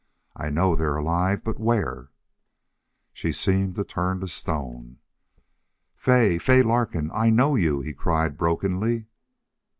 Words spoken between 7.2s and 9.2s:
KNOW YOU!" he cried, brokenly.